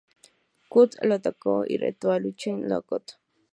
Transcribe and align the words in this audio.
Kurt 0.71 0.95
lo 1.03 1.13
atacó 1.13 1.63
y 1.63 1.77
lo 1.77 1.85
reto 1.85 2.07
a 2.07 2.15
una 2.15 2.21
lucha 2.23 2.49
en 2.49 2.67
Lockdown. 2.67 3.03